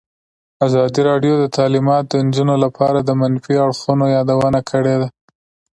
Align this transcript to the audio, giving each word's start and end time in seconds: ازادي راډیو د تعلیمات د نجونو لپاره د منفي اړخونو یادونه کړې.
ازادي 0.65 1.01
راډیو 1.09 1.33
د 1.39 1.45
تعلیمات 1.57 2.03
د 2.07 2.13
نجونو 2.25 2.55
لپاره 2.63 2.99
د 3.01 3.09
منفي 3.21 3.55
اړخونو 3.65 4.05
یادونه 4.15 4.59
کړې. 4.69 4.95